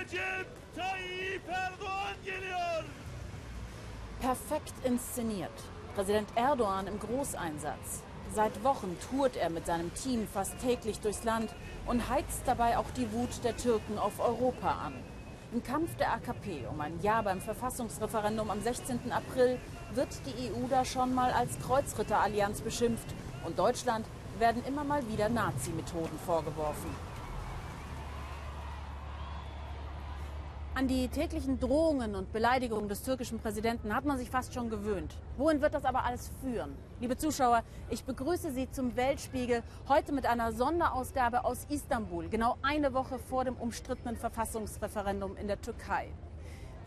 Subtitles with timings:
[0.00, 0.46] Recep
[0.76, 2.84] Tayyip Erdoğan geliyor.
[4.20, 5.62] Perfekt inszeniert.
[5.94, 8.02] Präsident Erdogan im Großeinsatz.
[8.34, 11.54] Seit Wochen tourt er mit seinem Team fast täglich durchs Land
[11.86, 14.94] und heizt dabei auch die Wut der Türken auf Europa an.
[15.52, 19.12] Im Kampf der AKP um ein Ja beim Verfassungsreferendum am 16.
[19.12, 19.60] April
[19.92, 23.06] wird die EU da schon mal als Kreuzritterallianz beschimpft
[23.44, 24.06] und Deutschland
[24.40, 27.13] werden immer mal wieder Nazi-Methoden vorgeworfen.
[30.76, 35.14] An die täglichen Drohungen und Beleidigungen des türkischen Präsidenten hat man sich fast schon gewöhnt.
[35.36, 36.74] Wohin wird das aber alles führen?
[36.98, 42.92] Liebe Zuschauer, ich begrüße Sie zum Weltspiegel heute mit einer Sonderausgabe aus Istanbul, genau eine
[42.92, 46.08] Woche vor dem umstrittenen Verfassungsreferendum in der Türkei.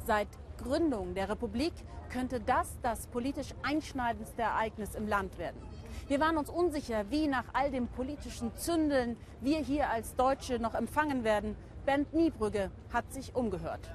[0.05, 0.27] Seit
[0.57, 1.71] Gründung der Republik
[2.09, 5.61] könnte das das politisch einschneidendste Ereignis im Land werden.
[6.07, 10.73] Wir waren uns unsicher, wie nach all dem politischen Zündeln wir hier als Deutsche noch
[10.73, 11.57] empfangen werden.
[11.85, 13.91] Bernd Niebrügge hat sich umgehört.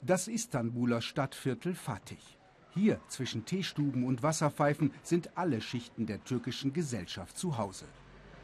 [0.00, 2.16] Das Istanbuler Stadtviertel Fatih.
[2.72, 7.84] Hier zwischen Teestuben und Wasserpfeifen sind alle Schichten der türkischen Gesellschaft zu Hause.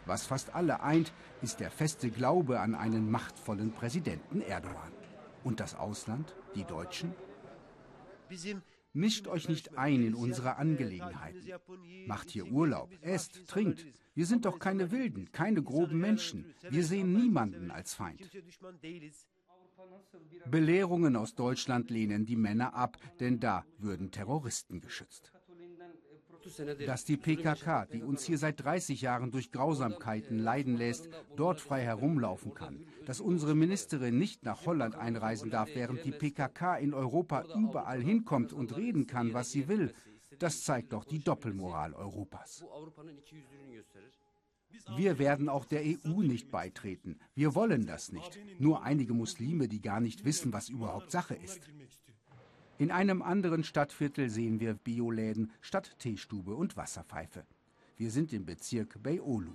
[0.05, 4.92] Was fast alle eint, ist der feste Glaube an einen machtvollen Präsidenten Erdogan.
[5.45, 7.14] Und das Ausland, die Deutschen?
[8.97, 11.42] Mischt euch nicht ein in unsere Angelegenheiten.
[12.06, 13.84] Macht hier Urlaub, esst, trinkt.
[14.14, 16.47] Wir sind doch keine Wilden, keine groben Menschen.
[16.70, 18.30] Wir sehen niemanden als Feind.
[20.50, 25.30] Belehrungen aus Deutschland lehnen die Männer ab, denn da würden Terroristen geschützt.
[26.86, 31.83] Dass die PKK, die uns hier seit 30 Jahren durch Grausamkeiten leiden lässt, dort frei
[31.83, 32.86] herumlaufen kann.
[33.05, 38.52] Dass unsere Ministerin nicht nach Holland einreisen darf, während die PKK in Europa überall hinkommt
[38.52, 39.92] und reden kann, was sie will.
[40.39, 42.64] Das zeigt doch die Doppelmoral Europas.
[44.97, 47.19] Wir werden auch der EU nicht beitreten.
[47.34, 48.39] Wir wollen das nicht.
[48.58, 51.69] Nur einige Muslime, die gar nicht wissen, was überhaupt Sache ist.
[52.79, 57.47] In einem anderen Stadtviertel sehen wir Bioläden statt Teestube und Wasserpfeife.
[57.97, 59.55] Wir sind im Bezirk Beyoğlu.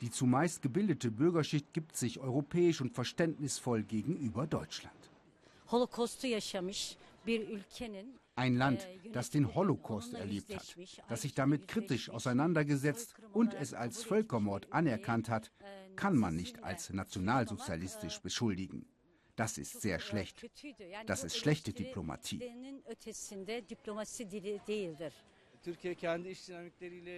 [0.00, 5.10] Die zumeist gebildete Bürgerschicht gibt sich europäisch und verständnisvoll gegenüber Deutschland.
[8.34, 10.76] Ein Land, das den Holocaust erlebt hat,
[11.08, 15.52] das sich damit kritisch auseinandergesetzt und es als Völkermord anerkannt hat,
[15.94, 18.86] kann man nicht als nationalsozialistisch beschuldigen.
[19.38, 20.44] Das ist sehr schlecht.
[21.06, 22.40] Das ist schlechte Diplomatie.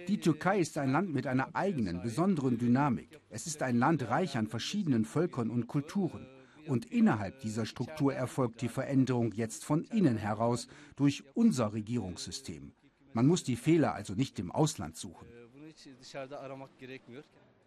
[0.07, 3.19] Die Türkei ist ein Land mit einer eigenen, besonderen Dynamik.
[3.31, 6.27] Es ist ein Land reich an verschiedenen Völkern und Kulturen.
[6.67, 12.71] Und innerhalb dieser Struktur erfolgt die Veränderung jetzt von innen heraus durch unser Regierungssystem.
[13.13, 15.27] Man muss die Fehler also nicht im Ausland suchen.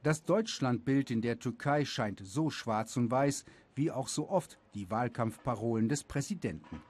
[0.04, 4.91] Das Deutschlandbild in der Türkei scheint so schwarz und weiß wie auch so oft die
[4.91, 6.83] Wahlkampfparolen des Präsidenten.